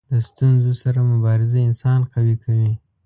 د 0.11 0.13
ستونزو 0.29 0.71
سره 0.83 0.99
مبارزه 1.11 1.57
انسان 1.67 1.99
قوي 2.11 2.35
کوي. 2.43 2.71